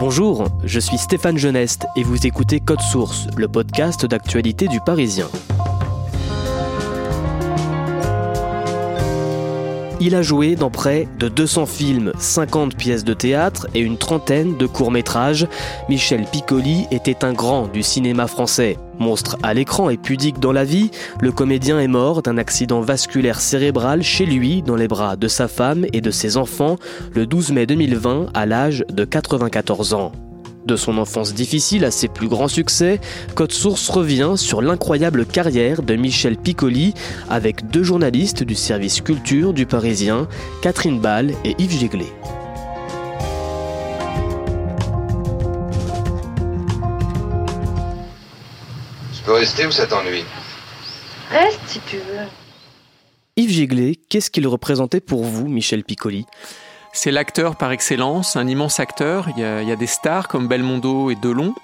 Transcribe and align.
Bonjour, 0.00 0.46
je 0.64 0.80
suis 0.80 0.96
Stéphane 0.96 1.36
Geneste 1.36 1.86
et 1.94 2.02
vous 2.02 2.26
écoutez 2.26 2.58
Code 2.58 2.80
Source, 2.80 3.26
le 3.36 3.48
podcast 3.48 4.06
d'actualité 4.06 4.66
du 4.66 4.80
Parisien. 4.80 5.28
Il 10.02 10.14
a 10.14 10.22
joué 10.22 10.56
dans 10.56 10.70
près 10.70 11.06
de 11.18 11.28
200 11.28 11.66
films, 11.66 12.12
50 12.18 12.74
pièces 12.74 13.04
de 13.04 13.12
théâtre 13.12 13.66
et 13.74 13.80
une 13.80 13.98
trentaine 13.98 14.56
de 14.56 14.66
courts-métrages. 14.66 15.46
Michel 15.90 16.24
Piccoli 16.24 16.86
était 16.90 17.22
un 17.22 17.34
grand 17.34 17.68
du 17.68 17.82
cinéma 17.82 18.26
français. 18.26 18.78
Monstre 18.98 19.36
à 19.42 19.52
l'écran 19.52 19.90
et 19.90 19.98
pudique 19.98 20.40
dans 20.40 20.52
la 20.52 20.64
vie, 20.64 20.90
le 21.20 21.32
comédien 21.32 21.78
est 21.78 21.86
mort 21.86 22.22
d'un 22.22 22.38
accident 22.38 22.80
vasculaire 22.80 23.40
cérébral 23.40 24.02
chez 24.02 24.24
lui, 24.24 24.62
dans 24.62 24.76
les 24.76 24.88
bras 24.88 25.16
de 25.16 25.28
sa 25.28 25.48
femme 25.48 25.84
et 25.92 26.00
de 26.00 26.10
ses 26.10 26.38
enfants, 26.38 26.76
le 27.14 27.26
12 27.26 27.52
mai 27.52 27.66
2020 27.66 28.28
à 28.32 28.46
l'âge 28.46 28.86
de 28.90 29.04
94 29.04 29.92
ans. 29.92 30.12
De 30.66 30.76
son 30.76 30.98
enfance 30.98 31.32
difficile 31.32 31.84
à 31.84 31.90
ses 31.90 32.08
plus 32.08 32.28
grands 32.28 32.48
succès, 32.48 33.00
Code 33.34 33.52
Source 33.52 33.88
revient 33.88 34.34
sur 34.36 34.60
l'incroyable 34.60 35.24
carrière 35.24 35.82
de 35.82 35.96
Michel 35.96 36.36
Piccoli 36.36 36.94
avec 37.28 37.70
deux 37.70 37.82
journalistes 37.82 38.42
du 38.42 38.54
service 38.54 39.00
culture 39.00 39.54
du 39.54 39.66
Parisien, 39.66 40.28
Catherine 40.62 41.00
Ball 41.00 41.32
et 41.44 41.54
Yves 41.58 41.78
Géglet. 41.78 42.12
Je 49.14 49.22
peux 49.24 49.32
rester 49.32 49.66
ou 49.66 49.70
ça 49.70 49.86
t'ennuie? 49.86 50.24
Reste 51.30 51.60
si 51.66 51.80
tu 51.80 51.96
veux. 51.96 52.26
Yves 53.36 53.50
Géglet, 53.50 53.98
qu'est-ce 54.08 54.30
qu'il 54.30 54.46
représentait 54.46 55.00
pour 55.00 55.24
vous, 55.24 55.48
Michel 55.48 55.84
Piccoli? 55.84 56.26
C'est 56.92 57.10
l'acteur 57.10 57.56
par 57.56 57.72
excellence, 57.72 58.36
un 58.36 58.46
immense 58.46 58.80
acteur. 58.80 59.28
Il 59.36 59.42
y, 59.42 59.44
a, 59.44 59.62
il 59.62 59.68
y 59.68 59.72
a 59.72 59.76
des 59.76 59.86
stars 59.86 60.28
comme 60.28 60.48
Belmondo 60.48 61.10
et 61.10 61.14
Delon, 61.14 61.54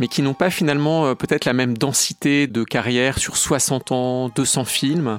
mais 0.00 0.08
qui 0.08 0.22
n'ont 0.22 0.34
pas 0.34 0.50
finalement 0.50 1.06
euh, 1.06 1.14
peut-être 1.14 1.44
la 1.44 1.52
même 1.52 1.76
densité 1.76 2.46
de 2.46 2.64
carrière 2.64 3.18
sur 3.18 3.36
60 3.36 3.92
ans, 3.92 4.28
200 4.30 4.64
films. 4.64 5.18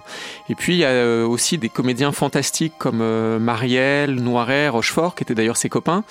Et 0.50 0.56
puis 0.56 0.74
il 0.74 0.80
y 0.80 0.86
a 0.86 0.90
euh, 0.90 1.26
aussi 1.26 1.58
des 1.58 1.70
comédiens 1.70 2.12
fantastiques 2.12 2.74
comme 2.78 3.02
euh, 3.02 3.40
Marielle, 3.40 4.16
Noiret, 4.16 4.70
Rochefort, 4.70 5.16
qui 5.16 5.24
étaient 5.24 5.36
d'ailleurs 5.36 5.58
ses 5.58 5.70
copains, 5.70 6.03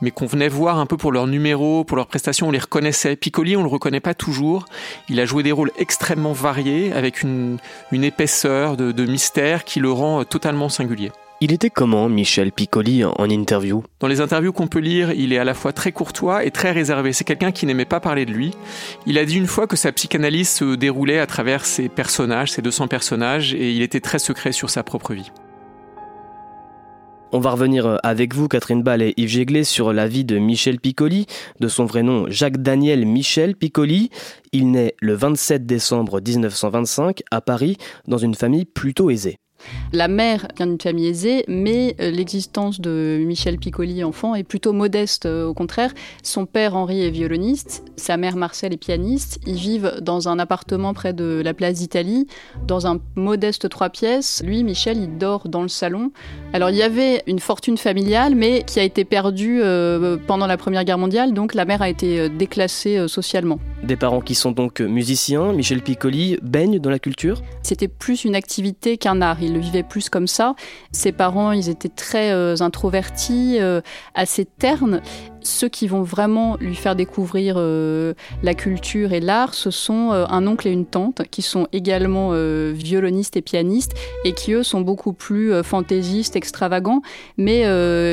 mais 0.00 0.10
qu'on 0.10 0.26
venait 0.26 0.48
voir 0.48 0.78
un 0.78 0.86
peu 0.86 0.96
pour 0.96 1.12
leurs 1.12 1.26
numéros, 1.26 1.84
pour 1.84 1.96
leurs 1.96 2.06
prestations, 2.06 2.48
on 2.48 2.52
les 2.52 2.58
reconnaissait. 2.58 3.16
Piccoli, 3.16 3.56
on 3.56 3.62
le 3.62 3.68
reconnaît 3.68 4.00
pas 4.00 4.14
toujours. 4.14 4.64
Il 5.08 5.20
a 5.20 5.26
joué 5.26 5.42
des 5.42 5.52
rôles 5.52 5.72
extrêmement 5.76 6.32
variés, 6.32 6.92
avec 6.92 7.22
une, 7.22 7.58
une 7.92 8.04
épaisseur 8.04 8.76
de, 8.76 8.92
de 8.92 9.04
mystère 9.04 9.64
qui 9.64 9.80
le 9.80 9.92
rend 9.92 10.24
totalement 10.24 10.68
singulier. 10.68 11.10
Il 11.42 11.52
était 11.52 11.68
comment, 11.68 12.08
Michel 12.08 12.50
Piccoli, 12.50 13.04
en 13.04 13.28
interview? 13.28 13.84
Dans 14.00 14.06
les 14.06 14.22
interviews 14.22 14.54
qu'on 14.54 14.68
peut 14.68 14.78
lire, 14.78 15.12
il 15.12 15.34
est 15.34 15.38
à 15.38 15.44
la 15.44 15.52
fois 15.52 15.74
très 15.74 15.92
courtois 15.92 16.46
et 16.46 16.50
très 16.50 16.72
réservé. 16.72 17.12
C'est 17.12 17.24
quelqu'un 17.24 17.52
qui 17.52 17.66
n'aimait 17.66 17.84
pas 17.84 18.00
parler 18.00 18.24
de 18.24 18.32
lui. 18.32 18.52
Il 19.06 19.18
a 19.18 19.24
dit 19.26 19.36
une 19.36 19.46
fois 19.46 19.66
que 19.66 19.76
sa 19.76 19.92
psychanalyse 19.92 20.48
se 20.48 20.76
déroulait 20.76 21.18
à 21.18 21.26
travers 21.26 21.66
ses 21.66 21.90
personnages, 21.90 22.52
ses 22.52 22.62
200 22.62 22.88
personnages, 22.88 23.52
et 23.52 23.70
il 23.70 23.82
était 23.82 24.00
très 24.00 24.18
secret 24.18 24.52
sur 24.52 24.70
sa 24.70 24.82
propre 24.82 25.12
vie. 25.12 25.30
On 27.32 27.38
va 27.38 27.50
revenir 27.50 27.98
avec 28.02 28.34
vous, 28.34 28.48
Catherine 28.48 28.82
Ball 28.82 29.02
et 29.02 29.12
Yves 29.18 29.28
Géglet, 29.28 29.64
sur 29.64 29.92
la 29.92 30.08
vie 30.08 30.24
de 30.24 30.38
Michel 30.38 30.80
Piccoli, 30.80 31.26
de 31.60 31.68
son 31.68 31.84
vrai 31.84 32.02
nom 32.02 32.24
Jacques-Daniel 32.28 33.04
Michel 33.04 33.56
Piccoli. 33.56 34.08
Il 34.52 34.70
naît 34.70 34.94
le 35.02 35.12
27 35.12 35.66
décembre 35.66 36.22
1925 36.26 37.22
à 37.30 37.42
Paris, 37.42 37.76
dans 38.08 38.16
une 38.16 38.34
famille 38.34 38.64
plutôt 38.64 39.10
aisée. 39.10 39.36
La 39.92 40.08
mère 40.08 40.48
vient 40.56 40.66
d'une 40.66 40.80
famille 40.80 41.06
aisée, 41.08 41.44
mais 41.48 41.96
euh, 42.00 42.10
l'existence 42.10 42.80
de 42.80 43.22
Michel 43.24 43.58
Piccoli, 43.58 44.04
enfant, 44.04 44.34
est 44.34 44.44
plutôt 44.44 44.72
modeste. 44.72 45.26
euh, 45.26 45.46
Au 45.46 45.54
contraire, 45.54 45.92
son 46.22 46.46
père 46.46 46.76
Henri 46.76 47.04
est 47.04 47.10
violoniste, 47.10 47.84
sa 47.96 48.16
mère 48.16 48.36
Marcel 48.36 48.72
est 48.72 48.76
pianiste. 48.78 49.40
Ils 49.46 49.56
vivent 49.56 49.98
dans 50.02 50.28
un 50.28 50.38
appartement 50.38 50.94
près 50.94 51.12
de 51.12 51.40
la 51.44 51.54
place 51.54 51.74
d'Italie, 51.74 52.26
dans 52.66 52.86
un 52.86 52.98
modeste 53.14 53.68
trois 53.68 53.90
pièces. 53.90 54.42
Lui, 54.44 54.64
Michel, 54.64 54.98
il 54.98 55.18
dort 55.18 55.48
dans 55.48 55.62
le 55.62 55.68
salon. 55.68 56.10
Alors, 56.52 56.70
il 56.70 56.76
y 56.76 56.82
avait 56.82 57.22
une 57.26 57.38
fortune 57.38 57.76
familiale, 57.76 58.34
mais 58.34 58.62
qui 58.66 58.80
a 58.80 58.82
été 58.82 59.04
perdue 59.04 59.60
euh, 59.62 60.16
pendant 60.26 60.46
la 60.46 60.56
Première 60.56 60.84
Guerre 60.84 60.98
mondiale, 60.98 61.32
donc 61.32 61.54
la 61.54 61.64
mère 61.64 61.82
a 61.82 61.88
été 61.88 62.28
déclassée 62.28 63.08
socialement. 63.08 63.58
Des 63.82 63.96
parents 63.96 64.20
qui 64.20 64.34
sont 64.34 64.52
donc 64.52 64.80
musiciens, 64.80 65.52
Michel 65.52 65.82
Piccoli 65.82 66.38
baigne 66.42 66.78
dans 66.78 66.90
la 66.90 66.98
culture 66.98 67.42
C'était 67.62 67.88
plus 67.88 68.24
une 68.24 68.34
activité 68.34 68.96
qu'un 68.96 69.20
art. 69.20 69.42
Il 69.42 69.55
le 69.56 69.62
vivait 69.62 69.82
plus 69.82 70.08
comme 70.08 70.26
ça. 70.26 70.54
Ses 70.92 71.12
parents, 71.12 71.52
ils 71.52 71.68
étaient 71.68 71.88
très 71.88 72.32
euh, 72.32 72.56
introvertis, 72.60 73.56
euh, 73.60 73.80
assez 74.14 74.44
ternes. 74.44 75.00
Ceux 75.42 75.68
qui 75.68 75.86
vont 75.86 76.02
vraiment 76.02 76.56
lui 76.58 76.74
faire 76.74 76.96
découvrir 76.96 77.54
euh, 77.56 78.14
la 78.42 78.54
culture 78.54 79.12
et 79.12 79.20
l'art, 79.20 79.54
ce 79.54 79.70
sont 79.70 80.10
un 80.10 80.46
oncle 80.46 80.66
et 80.66 80.72
une 80.72 80.86
tante 80.86 81.22
qui 81.30 81.40
sont 81.40 81.68
également 81.72 82.32
violonistes 82.72 83.36
et 83.36 83.42
pianistes 83.42 83.92
et 84.24 84.32
qui 84.32 84.54
eux 84.54 84.64
sont 84.64 84.80
beaucoup 84.80 85.12
plus 85.12 85.62
fantaisistes, 85.62 86.34
extravagants. 86.34 87.00
Mais 87.36 87.64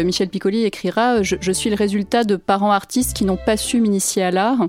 Michel 0.03 0.29
Piccoli 0.29 0.63
écrira 0.63 1.23
je, 1.23 1.51
suis 1.51 1.71
le 1.71 1.75
résultat 1.75 2.23
de 2.23 2.35
parents 2.35 2.71
artistes 2.71 3.17
qui 3.17 3.25
n'ont 3.25 3.39
pas 3.43 3.57
su 3.57 3.81
m'initier 3.81 4.21
à 4.21 4.29
l'art, 4.29 4.67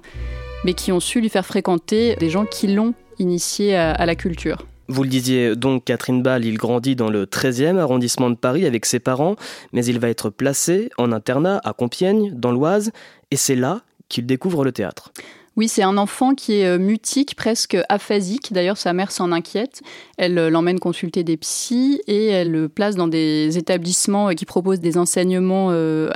mais 0.65 0.73
qui 0.73 0.91
ont 0.91 1.01
su 1.01 1.21
lui 1.21 1.29
faire 1.29 1.45
fréquenter 1.45 2.17
des 2.17 2.31
gens 2.31 2.47
qui 2.47 2.69
l'ont 2.69 2.95
initié 3.19 3.77
à 3.77 4.07
la 4.07 4.15
culture. 4.15 4.65
Vous 4.89 5.03
le 5.03 5.09
disiez 5.09 5.57
donc, 5.57 5.85
Catherine 5.85 6.23
Ball, 6.23 6.45
il 6.45 6.59
grandit 6.59 6.97
dans 6.97 7.09
le 7.09 7.25
13e 7.25 7.79
arrondissement 7.79 8.31
de 8.31 8.35
Paris 8.35 8.67
avec 8.67 8.85
ses 8.85 9.01
parents, 9.01 9.37
mais 9.73 9.85
il 9.87 9.99
va 9.99 10.09
être 10.09 10.31
placé 10.31 10.91
en 10.99 11.13
internat 11.13 11.61
à 11.65 11.73
Compiègne, 11.73 12.33
dans 12.35 12.53
l'Oise, 12.53 12.93
et 13.31 13.37
c'est 13.37 13.57
là 13.57 13.81
qu'il 14.09 14.27
découvre 14.27 14.65
le 14.65 14.73
théâtre. 14.73 15.13
Oui, 15.57 15.69
c'est 15.69 15.85
un 15.85 15.97
enfant 15.99 16.35
qui 16.35 16.55
est 16.55 16.67
euh, 16.67 16.79
mutique, 16.79 17.37
presque 17.37 17.77
aphasique. 17.89 18.53
D'ailleurs, 18.53 18.77
sa 18.77 18.93
mère 18.93 19.13
s'en 19.13 19.31
inquiète. 19.31 19.83
Elle 20.19 20.37
euh, 20.37 20.51
l'emmène 20.51 20.81
consulter 20.81 21.23
des 21.23 21.37
psys 21.37 22.01
et 22.09 22.27
elle 22.27 22.51
le 22.51 22.69
place 22.69 22.97
dans 22.97 23.07
des 23.07 23.57
établissements 23.57 24.31
euh, 24.31 24.33
qui 24.33 24.47
proposent 24.47 24.81
des 24.81 24.99
enseignements 24.99 25.71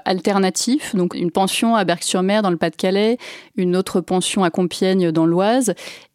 alternatifs. 0.04 0.94
Donc, 0.96 1.14
une 1.14 1.31
pension 1.31 1.76
à 1.76 1.84
Berck-sur-Mer 1.84 2.43
dans 2.43 2.50
le 2.50 2.56
Pas-de-Calais, 2.56 3.19
une 3.56 3.76
autre 3.76 4.00
pension 4.00 4.43
à 4.43 4.50
Compiègne 4.50 5.12
dans 5.12 5.26
l'Oise. 5.26 5.75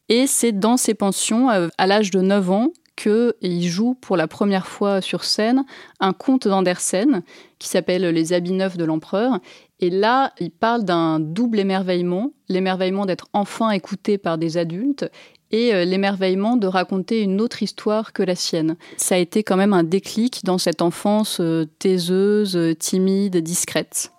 Et 0.10 0.28
c'est 0.28 0.52
dans 0.52 0.78
ces 0.78 0.94
pensions, 0.94 1.50
euh, 1.50 1.68
à 1.78 1.88
l'âge 1.88 2.12
de 2.12 2.22
9 2.22 2.52
ans, 2.52 2.70
qu'il 2.96 3.64
joue 3.64 3.96
pour 3.96 4.18
la 4.18 4.28
première 4.28 4.68
fois 4.68 5.02
sur 5.02 5.24
scène 5.24 5.66
un 6.00 6.14
conte 6.14 6.48
d'Andersen 6.48 7.24
qui 7.58 7.68
s'appelle 7.68 8.04
Les 8.04 8.34
habits 8.34 8.54
neufs 8.54 8.78
de 8.78 8.86
l'empereur. 8.86 9.40
Et 9.80 9.90
là, 9.90 10.32
il 10.40 10.52
parle 10.52 10.84
d'un 10.84 11.20
double 11.20 11.60
émerveillement, 11.60 12.34
l'émerveillement 12.50 13.06
d'être 13.06 13.28
enfin 13.34 13.72
écouté 13.72 14.18
par 14.18 14.38
des 14.38 14.58
adultes 14.58 15.10
et 15.52 15.74
euh, 15.74 15.86
l'émerveillement 15.86 16.56
de 16.56 16.68
raconter 16.68 17.22
une 17.22 17.42
autre 17.42 17.64
histoire 17.64 18.14
que 18.14 18.24
la 18.24 18.36
sienne. 18.36 18.76
Ça 18.98 19.16
a 19.16 19.18
été 19.18 19.44
quand 19.44 19.58
même 19.58 19.74
un 19.74 19.84
déclic 19.84 20.44
dans 20.44 20.58
cette 20.58 20.82
enfance 20.82 21.40
euh, 21.40 21.66
taiseuse, 21.80 22.76
timide, 22.80 23.38
discrète. 23.38 24.13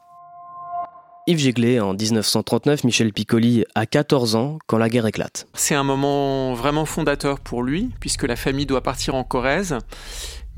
Yves 1.26 1.38
Géglet, 1.38 1.80
en 1.80 1.94
1939, 1.94 2.84
Michel 2.84 3.10
Piccoli 3.10 3.64
a 3.74 3.86
14 3.86 4.36
ans 4.36 4.58
quand 4.66 4.76
la 4.76 4.90
guerre 4.90 5.06
éclate. 5.06 5.46
C'est 5.54 5.74
un 5.74 5.82
moment 5.82 6.52
vraiment 6.52 6.84
fondateur 6.84 7.40
pour 7.40 7.62
lui, 7.62 7.90
puisque 7.98 8.24
la 8.24 8.36
famille 8.36 8.66
doit 8.66 8.82
partir 8.82 9.14
en 9.14 9.24
Corrèze. 9.24 9.78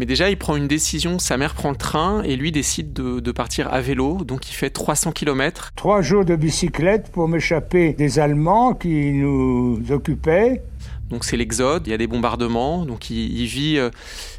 Mais 0.01 0.07
déjà, 0.07 0.29
il 0.29 0.37
prend 0.37 0.57
une 0.57 0.67
décision, 0.67 1.21
sa 1.21 1.37
mère 1.37 1.55
prend 1.55 1.71
le 1.71 1.77
train 1.77 2.21
et 2.25 2.35
lui 2.35 2.51
décide 2.51 2.93
de, 2.93 3.33
partir 3.33 3.73
à 3.73 3.81
vélo, 3.81 4.25
donc 4.25 4.51
il 4.51 4.55
fait 4.55 4.71
300 4.71 5.13
km. 5.13 5.71
Trois 5.77 6.03
jours 6.03 6.25
de 6.25 6.35
bicyclette 6.35 7.13
pour 7.13 7.29
m'échapper 7.29 7.93
des 7.93 8.19
Allemands 8.19 8.75
qui 8.75 9.13
nous 9.13 9.81
occupaient. 9.91 10.63
Donc 11.11 11.25
c'est 11.25 11.37
l'exode, 11.37 11.87
il 11.87 11.91
y 11.91 11.95
a 11.95 11.99
des 11.99 12.09
bombardements, 12.09 12.85
donc 12.85 13.09
il, 13.11 13.47
vit 13.47 13.79
euh, 13.79 13.91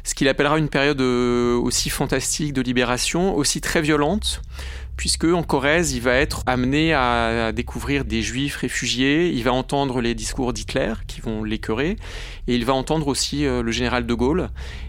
ce 0.04 0.14
qu'il 0.14 0.28
appellera 0.28 0.58
une 0.58 0.68
période 0.68 1.00
euh, 1.00 1.56
aussi 1.56 1.88
fantastique 1.88 2.52
de 2.52 2.60
libération, 2.60 3.34
aussi 3.34 3.62
très 3.62 3.80
violente, 3.80 4.42
puisque 4.98 5.24
en 5.24 5.44
Corrèze, 5.44 5.92
il 5.92 6.02
va 6.02 6.14
être 6.14 6.42
amené 6.46 6.92
à, 6.92 7.52
découvrir 7.52 8.04
des 8.04 8.20
juifs 8.20 8.56
réfugiés, 8.56 9.30
il 9.30 9.44
va 9.44 9.52
entendre 9.52 10.00
les 10.02 10.14
discours 10.14 10.52
d'Hitler 10.52 10.92
qui 11.06 11.20
vont 11.20 11.44
l'écœurer, 11.44 11.96
et 12.48 12.54
il 12.54 12.64
va 12.64 12.74
entendre 12.74 13.06
aussi 13.06 13.46
euh, 13.46 13.62
le 13.62 13.70
général 13.70 14.06
de 14.06 14.14
Gaulle. 14.14 14.48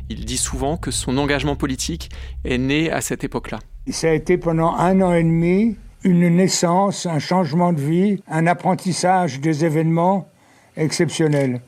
Il 0.09 0.25
dit 0.25 0.37
souvent 0.37 0.77
que 0.77 0.89
son 0.89 1.17
engagement 1.19 1.55
politique 1.55 2.09
est 2.43 2.57
né 2.57 2.91
à 2.91 3.01
cette 3.01 3.23
époque-là. 3.23 3.59
Ça 3.91 4.09
a 4.09 4.13
été 4.13 4.39
pendant 4.39 4.73
un 4.73 4.99
an 5.01 5.13
et 5.13 5.23
demi 5.23 5.77
une 6.03 6.27
naissance, 6.27 7.05
un 7.05 7.19
changement 7.19 7.71
de 7.71 7.81
vie, 7.81 8.23
un 8.27 8.47
apprentissage 8.47 9.39
des 9.39 9.63
événements 9.63 10.27
exceptionnels. 10.75 11.61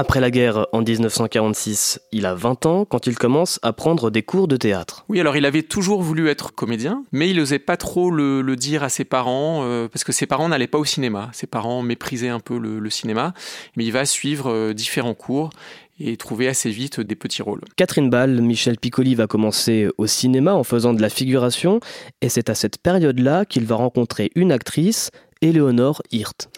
Après 0.00 0.18
la 0.18 0.30
guerre 0.30 0.66
en 0.72 0.80
1946, 0.80 2.00
il 2.10 2.24
a 2.24 2.34
20 2.34 2.64
ans 2.64 2.86
quand 2.86 3.06
il 3.06 3.18
commence 3.18 3.60
à 3.60 3.74
prendre 3.74 4.08
des 4.08 4.22
cours 4.22 4.48
de 4.48 4.56
théâtre. 4.56 5.04
Oui, 5.10 5.20
alors 5.20 5.36
il 5.36 5.44
avait 5.44 5.62
toujours 5.62 6.00
voulu 6.00 6.30
être 6.30 6.54
comédien, 6.54 7.04
mais 7.12 7.28
il 7.28 7.36
n'osait 7.36 7.58
pas 7.58 7.76
trop 7.76 8.10
le, 8.10 8.56
dire 8.56 8.82
à 8.82 8.88
ses 8.88 9.04
parents, 9.04 9.60
euh, 9.62 9.88
parce 9.88 10.02
que 10.02 10.12
ses 10.12 10.24
parents 10.24 10.48
n'allaient 10.48 10.68
pas 10.68 10.78
au 10.78 10.86
cinéma. 10.86 11.28
Ses 11.34 11.46
parents 11.46 11.82
méprisaient 11.82 12.30
un 12.30 12.40
peu 12.40 12.56
le, 12.56 12.88
cinéma, 12.88 13.34
mais 13.76 13.84
il 13.84 13.90
va 13.90 14.06
suivre 14.06 14.50
euh, 14.50 14.72
différents 14.72 15.12
cours 15.12 15.50
et 16.00 16.16
trouver 16.16 16.48
assez 16.48 16.70
vite 16.70 17.00
des 17.00 17.14
petits 17.14 17.42
rôles. 17.42 17.60
Catherine 17.76 18.08
Ball, 18.08 18.40
Michel 18.40 18.78
Piccoli 18.78 19.14
va 19.14 19.26
commencer 19.26 19.90
au 19.98 20.06
cinéma 20.06 20.54
en 20.54 20.64
faisant 20.64 20.94
de 20.94 21.02
la 21.02 21.10
figuration, 21.10 21.78
et 22.22 22.30
c'est 22.30 22.48
à 22.48 22.54
cette 22.54 22.78
période-là 22.78 23.44
qu'il 23.44 23.66
va 23.66 23.74
rencontrer 23.74 24.30
une 24.34 24.50
actrice, 24.50 25.10
Éléonore 25.42 26.00
Hirt. 26.10 26.48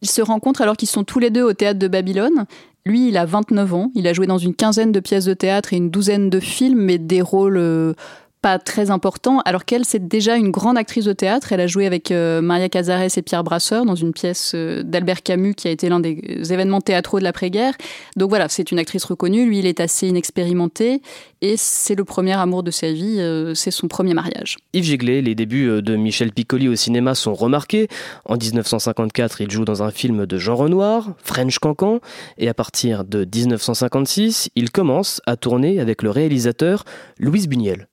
Ils 0.00 0.10
se 0.10 0.22
rencontrent 0.22 0.62
alors 0.62 0.76
qu'ils 0.76 0.88
sont 0.88 1.04
tous 1.04 1.18
les 1.18 1.30
deux 1.30 1.42
au 1.42 1.52
théâtre 1.52 1.78
de 1.78 1.88
Babylone. 1.88 2.46
Lui, 2.84 3.08
il 3.08 3.16
a 3.16 3.26
29 3.26 3.74
ans, 3.74 3.90
il 3.94 4.06
a 4.06 4.12
joué 4.12 4.26
dans 4.26 4.38
une 4.38 4.54
quinzaine 4.54 4.92
de 4.92 5.00
pièces 5.00 5.26
de 5.26 5.34
théâtre 5.34 5.72
et 5.72 5.76
une 5.76 5.90
douzaine 5.90 6.30
de 6.30 6.40
films, 6.40 6.80
mais 6.80 6.98
des 6.98 7.20
rôles 7.20 7.58
euh, 7.58 7.94
pas 8.40 8.58
très 8.58 8.90
important, 8.90 9.40
alors 9.44 9.64
qu'elle, 9.64 9.84
c'est 9.84 10.06
déjà 10.06 10.36
une 10.36 10.50
grande 10.50 10.78
actrice 10.78 11.04
de 11.04 11.12
théâtre. 11.12 11.52
Elle 11.52 11.60
a 11.60 11.66
joué 11.66 11.86
avec 11.86 12.10
euh, 12.10 12.40
Maria 12.40 12.68
Cazares 12.68 13.16
et 13.16 13.22
Pierre 13.22 13.42
Brasseur 13.42 13.84
dans 13.84 13.96
une 13.96 14.12
pièce 14.12 14.52
euh, 14.54 14.82
d'Albert 14.82 15.22
Camus 15.22 15.54
qui 15.54 15.66
a 15.66 15.70
été 15.70 15.88
l'un 15.88 15.98
des 15.98 16.52
événements 16.52 16.80
théâtraux 16.80 17.18
de 17.18 17.24
l'après-guerre. 17.24 17.74
Donc 18.16 18.30
voilà, 18.30 18.48
c'est 18.48 18.70
une 18.70 18.78
actrice 18.78 19.04
reconnue. 19.04 19.46
Lui, 19.46 19.58
il 19.58 19.66
est 19.66 19.80
assez 19.80 20.06
inexpérimenté 20.06 21.02
et 21.40 21.56
c'est 21.56 21.96
le 21.96 22.04
premier 22.04 22.34
amour 22.34 22.62
de 22.62 22.70
sa 22.70 22.92
vie. 22.92 23.16
Euh, 23.18 23.54
c'est 23.54 23.72
son 23.72 23.88
premier 23.88 24.14
mariage. 24.14 24.56
Yves 24.72 24.84
Géglet, 24.84 25.20
les 25.20 25.34
débuts 25.34 25.82
de 25.82 25.96
Michel 25.96 26.32
Piccoli 26.32 26.68
au 26.68 26.76
cinéma 26.76 27.14
sont 27.14 27.34
remarqués. 27.34 27.88
En 28.24 28.36
1954, 28.36 29.40
il 29.40 29.50
joue 29.50 29.64
dans 29.64 29.82
un 29.82 29.90
film 29.90 30.26
de 30.26 30.38
Jean 30.38 30.54
Renoir, 30.54 31.14
French 31.24 31.58
Cancan, 31.58 32.00
et 32.38 32.48
à 32.48 32.54
partir 32.54 33.04
de 33.04 33.24
1956, 33.24 34.50
il 34.54 34.70
commence 34.70 35.20
à 35.26 35.36
tourner 35.36 35.80
avec 35.80 36.02
le 36.02 36.10
réalisateur 36.10 36.84
Louise 37.18 37.48
Buniel. 37.48 37.87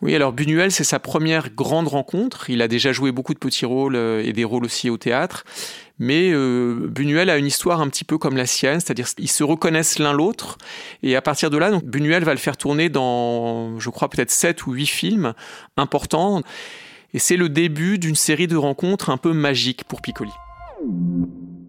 Oui, 0.00 0.14
alors 0.14 0.32
Buñuel, 0.32 0.70
c'est 0.70 0.84
sa 0.84 1.00
première 1.00 1.50
grande 1.50 1.88
rencontre. 1.88 2.50
Il 2.50 2.62
a 2.62 2.68
déjà 2.68 2.92
joué 2.92 3.10
beaucoup 3.10 3.34
de 3.34 3.38
petits 3.38 3.66
rôles 3.66 3.96
euh, 3.96 4.22
et 4.24 4.32
des 4.32 4.44
rôles 4.44 4.64
aussi 4.64 4.90
au 4.90 4.96
théâtre. 4.96 5.44
Mais 5.98 6.30
euh, 6.32 6.86
Buñuel 6.88 7.28
a 7.30 7.36
une 7.36 7.46
histoire 7.46 7.80
un 7.80 7.88
petit 7.88 8.04
peu 8.04 8.16
comme 8.16 8.36
la 8.36 8.46
sienne, 8.46 8.78
c'est-à-dire 8.78 9.12
qu'ils 9.12 9.30
se 9.30 9.42
reconnaissent 9.42 9.98
l'un 9.98 10.12
l'autre. 10.12 10.56
Et 11.02 11.16
à 11.16 11.22
partir 11.22 11.50
de 11.50 11.58
là, 11.58 11.72
donc, 11.72 11.84
Buñuel 11.84 12.22
va 12.22 12.32
le 12.32 12.38
faire 12.38 12.56
tourner 12.56 12.88
dans, 12.88 13.80
je 13.80 13.90
crois, 13.90 14.08
peut-être 14.08 14.30
sept 14.30 14.66
ou 14.66 14.72
huit 14.72 14.86
films 14.86 15.34
importants. 15.76 16.42
Et 17.12 17.18
c'est 17.18 17.36
le 17.36 17.48
début 17.48 17.98
d'une 17.98 18.14
série 18.14 18.46
de 18.46 18.56
rencontres 18.56 19.10
un 19.10 19.16
peu 19.16 19.32
magiques 19.32 19.82
pour 19.82 20.00
Piccoli. 20.00 20.30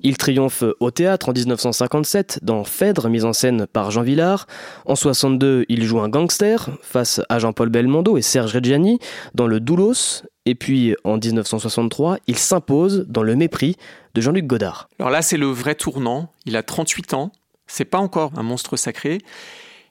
Il 0.02 0.18
triomphe 0.18 0.64
au 0.80 0.92
théâtre 0.92 1.30
en 1.30 1.34
1957 1.34 2.40
dans 2.42 2.64
Phèdre, 2.64 3.10
mise 3.10 3.26
en 3.26 3.34
scène 3.34 3.68
par 3.68 3.92
Jean 3.92 4.02
Villard. 4.02 4.48
En 4.86 4.96
62, 4.96 5.66
il 5.68 5.84
joue 5.84 6.00
un 6.00 6.08
gangster 6.08 6.70
face 6.82 7.22
à 7.28 7.40
Jean-Paul 7.40 7.70
Belmondo 7.70 8.18
et 8.18 8.22
Serge 8.22 8.54
Reggiani 8.54 9.00
dans 9.36 9.48
Le 9.48 9.60
Doulos. 9.60 10.24
Et 10.46 10.56
puis 10.56 10.96
en 11.04 11.18
1963, 11.18 12.20
il 12.28 12.38
s'impose 12.38 13.06
dans 13.10 13.24
Le 13.24 13.36
Mépris 13.36 13.76
de 14.16 14.22
Jean-Luc 14.22 14.48
Godard. 14.48 14.90
Alors 15.00 15.12
là, 15.12 15.22
c'est 15.22 15.38
le 15.38 15.48
vrai 15.48 15.76
tournant. 15.76 16.32
Il 16.46 16.56
a 16.56 16.64
38 16.64 17.14
ans. 17.14 17.32
C'est 17.68 17.86
pas 17.86 18.00
encore 18.00 18.32
un 18.38 18.44
monstre 18.44 18.78
sacré. 18.78 19.20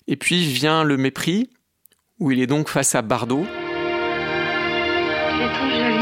Et 0.06 0.16
puis 0.16 0.43
vient 0.43 0.84
Le 0.84 0.96
Mépris, 0.96 1.50
où 2.19 2.31
il 2.31 2.40
est 2.40 2.46
donc 2.46 2.69
face 2.69 2.94
à 2.94 3.02
Bardot. 3.02 3.44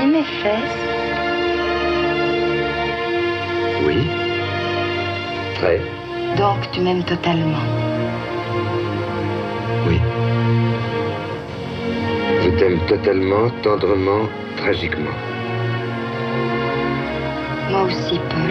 Mes 0.07 0.23
fesses. 0.23 0.96
Oui. 3.97 4.03
Très. 5.55 5.81
Donc 6.37 6.71
tu 6.73 6.81
m'aimes 6.81 7.05
totalement. 7.05 7.65
Oui. 9.89 9.99
Je 12.43 12.51
t'aime 12.59 12.79
totalement, 12.87 13.49
tendrement, 13.63 14.29
tragiquement. 14.59 15.17
Moi 17.71 17.83
aussi, 17.85 18.19
Paul. 18.29 18.51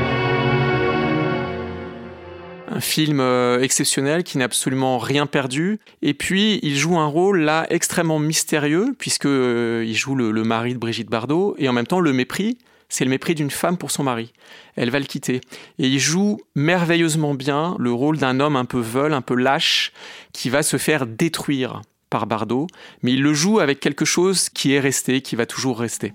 Un 2.67 2.79
film 2.81 3.19
euh, 3.21 3.61
exceptionnel 3.61 4.23
qui 4.23 4.37
n'a 4.37 4.45
absolument 4.45 4.97
rien 4.97 5.27
perdu. 5.27 5.79
Et 6.01 6.13
puis, 6.13 6.59
il 6.63 6.75
joue 6.75 6.97
un 6.97 7.05
rôle 7.05 7.39
là 7.41 7.67
extrêmement 7.69 8.19
mystérieux, 8.19 8.95
puisque 8.97 9.27
euh, 9.27 9.85
il 9.87 9.95
joue 9.95 10.15
le, 10.15 10.31
le 10.31 10.43
mari 10.43 10.73
de 10.73 10.79
Brigitte 10.79 11.09
Bardot, 11.09 11.55
et 11.57 11.69
en 11.69 11.73
même 11.73 11.87
temps 11.87 12.01
le 12.01 12.11
mépris 12.11 12.57
c'est 12.89 13.03
le 13.03 13.09
mépris 13.09 13.35
d'une 13.35 13.51
femme 13.51 13.77
pour 13.77 13.91
son 13.91 14.03
mari. 14.03 14.33
Elle 14.75 14.89
va 14.89 14.99
le 14.99 15.05
quitter. 15.05 15.41
Et 15.79 15.87
il 15.87 15.99
joue 15.99 16.39
merveilleusement 16.55 17.33
bien 17.33 17.75
le 17.79 17.91
rôle 17.91 18.17
d'un 18.17 18.39
homme 18.39 18.55
un 18.55 18.65
peu 18.65 18.79
veule, 18.79 19.13
un 19.13 19.21
peu 19.21 19.35
lâche, 19.35 19.91
qui 20.33 20.49
va 20.49 20.63
se 20.63 20.77
faire 20.77 21.05
détruire 21.05 21.81
par 22.09 22.27
Bardot, 22.27 22.67
mais 23.01 23.13
il 23.13 23.21
le 23.21 23.33
joue 23.33 23.59
avec 23.59 23.79
quelque 23.79 24.05
chose 24.05 24.49
qui 24.49 24.73
est 24.73 24.79
resté, 24.79 25.21
qui 25.21 25.35
va 25.35 25.45
toujours 25.45 25.79
rester. 25.79 26.13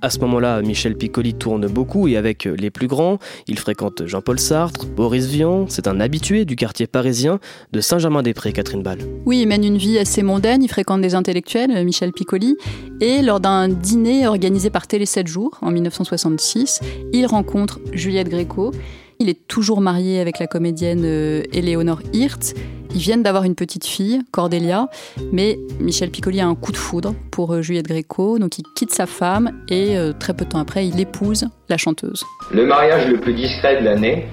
À 0.00 0.10
ce 0.10 0.20
moment-là, 0.20 0.62
Michel 0.62 0.96
Piccoli 0.96 1.34
tourne 1.34 1.66
beaucoup 1.66 2.06
et 2.06 2.16
avec 2.16 2.44
les 2.44 2.70
plus 2.70 2.86
grands. 2.86 3.18
Il 3.48 3.58
fréquente 3.58 4.06
Jean-Paul 4.06 4.38
Sartre, 4.38 4.86
Boris 4.86 5.26
Vian. 5.26 5.66
C'est 5.68 5.88
un 5.88 5.98
habitué 5.98 6.44
du 6.44 6.54
quartier 6.54 6.86
parisien 6.86 7.40
de 7.72 7.80
Saint-Germain-des-Prés, 7.80 8.52
Catherine 8.52 8.84
Ball. 8.84 8.98
Oui, 9.26 9.40
il 9.40 9.48
mène 9.48 9.64
une 9.64 9.76
vie 9.76 9.98
assez 9.98 10.22
mondaine. 10.22 10.62
Il 10.62 10.68
fréquente 10.68 11.00
des 11.00 11.16
intellectuels, 11.16 11.84
Michel 11.84 12.12
Piccoli. 12.12 12.56
Et 13.00 13.22
lors 13.22 13.40
d'un 13.40 13.68
dîner 13.68 14.28
organisé 14.28 14.70
par 14.70 14.86
Télé 14.86 15.04
7 15.04 15.26
jours 15.26 15.58
en 15.62 15.72
1966, 15.72 16.78
il 17.12 17.26
rencontre 17.26 17.80
Juliette 17.92 18.28
Gréco. 18.28 18.70
Il 19.18 19.28
est 19.28 19.48
toujours 19.48 19.80
marié 19.80 20.20
avec 20.20 20.38
la 20.38 20.46
comédienne 20.46 21.02
euh, 21.04 21.42
Éléonore 21.52 22.02
Hirt. 22.12 22.54
Ils 22.94 23.00
viennent 23.00 23.22
d'avoir 23.22 23.44
une 23.44 23.54
petite 23.54 23.84
fille, 23.84 24.20
Cordélia, 24.32 24.88
mais 25.32 25.58
Michel 25.78 26.10
Piccoli 26.10 26.40
a 26.40 26.46
un 26.46 26.54
coup 26.54 26.72
de 26.72 26.76
foudre 26.76 27.14
pour 27.30 27.54
euh, 27.54 27.62
Juliette 27.62 27.86
Gréco, 27.86 28.38
donc 28.38 28.58
il 28.58 28.64
quitte 28.74 28.92
sa 28.92 29.06
femme 29.06 29.52
et 29.68 29.96
euh, 29.96 30.12
très 30.12 30.34
peu 30.34 30.44
de 30.44 30.50
temps 30.50 30.58
après, 30.58 30.86
il 30.86 30.98
épouse 30.98 31.46
la 31.68 31.76
chanteuse. 31.76 32.24
Le 32.52 32.66
mariage 32.66 33.08
le 33.08 33.20
plus 33.20 33.34
discret 33.34 33.80
de 33.80 33.84
l'année, 33.84 34.26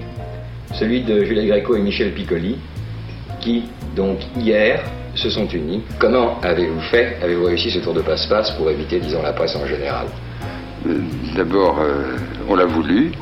celui 0.74 1.02
de 1.02 1.24
Juliette 1.24 1.48
Gréco 1.48 1.76
et 1.76 1.80
Michel 1.80 2.12
Piccoli, 2.14 2.56
qui, 3.40 3.64
donc 3.94 4.18
hier, 4.36 4.82
se 5.14 5.30
sont 5.30 5.46
unis. 5.48 5.82
Comment 5.98 6.40
avez-vous 6.40 6.80
fait? 6.90 7.18
Avez-vous 7.22 7.44
réussi 7.44 7.70
ce 7.70 7.78
tour 7.78 7.94
de 7.94 8.02
passe-passe 8.02 8.50
pour 8.52 8.70
éviter, 8.70 9.00
disons, 9.00 9.22
la 9.22 9.32
presse 9.32 9.56
en 9.56 9.66
général? 9.66 10.06
D'abord, 11.34 11.78
on 12.48 12.54
l'a 12.54 12.66
voulu. 12.66 13.12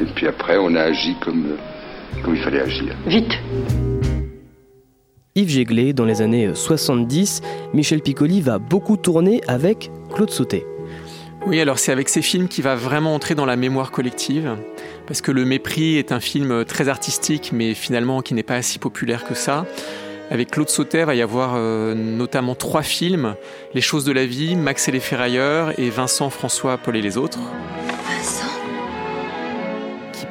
Et 0.00 0.04
puis 0.14 0.26
après, 0.26 0.56
on 0.58 0.74
a 0.74 0.82
agi 0.82 1.14
comme, 1.20 1.56
comme 2.24 2.34
il 2.34 2.42
fallait 2.42 2.60
agir. 2.60 2.94
Vite 3.06 3.32
Yves 5.36 5.50
Jéglé, 5.50 5.92
dans 5.92 6.06
les 6.06 6.22
années 6.22 6.50
70, 6.54 7.42
Michel 7.74 8.00
Piccoli 8.00 8.40
va 8.40 8.58
beaucoup 8.58 8.96
tourner 8.96 9.42
avec 9.46 9.90
Claude 10.14 10.30
Sauté. 10.30 10.64
Oui, 11.46 11.60
alors 11.60 11.78
c'est 11.78 11.92
avec 11.92 12.08
ces 12.08 12.22
films 12.22 12.48
qu'il 12.48 12.64
va 12.64 12.74
vraiment 12.74 13.14
entrer 13.14 13.34
dans 13.34 13.44
la 13.44 13.56
mémoire 13.56 13.90
collective, 13.90 14.56
parce 15.06 15.20
que 15.20 15.30
Le 15.30 15.44
Mépris 15.44 15.98
est 15.98 16.10
un 16.10 16.20
film 16.20 16.64
très 16.64 16.88
artistique, 16.88 17.50
mais 17.52 17.74
finalement 17.74 18.22
qui 18.22 18.32
n'est 18.32 18.42
pas 18.42 18.62
si 18.62 18.78
populaire 18.78 19.24
que 19.24 19.34
ça. 19.34 19.66
Avec 20.30 20.50
Claude 20.50 20.70
Sauter, 20.70 21.00
il 21.00 21.06
va 21.06 21.14
y 21.14 21.20
avoir 21.20 21.52
euh, 21.56 21.94
notamment 21.94 22.54
trois 22.54 22.82
films 22.82 23.34
Les 23.74 23.82
choses 23.82 24.06
de 24.06 24.12
la 24.12 24.24
vie, 24.24 24.56
Max 24.56 24.88
et 24.88 24.92
les 24.92 25.00
ferrailleurs 25.00 25.78
et 25.78 25.90
Vincent, 25.90 26.30
François, 26.30 26.78
Paul 26.78 26.96
et 26.96 27.02
les 27.02 27.18
autres 27.18 27.40